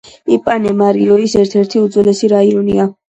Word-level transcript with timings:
იპანემა 0.35 0.87
რიოს 0.97 1.35
ერთ-ერთი 1.41 1.83
უძვირესი 1.83 2.31
რაიონია. 2.33 2.87